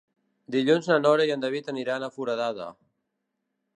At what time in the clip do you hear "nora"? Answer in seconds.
1.03-1.27